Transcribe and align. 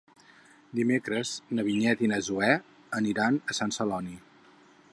Dimecres 0.77 1.33
na 1.57 1.65
Vinyet 1.67 2.01
i 2.07 2.09
na 2.13 2.19
Zoè 2.29 2.49
aniran 3.01 3.37
a 3.53 3.57
Sant 3.59 3.75
Celoni. 3.77 4.17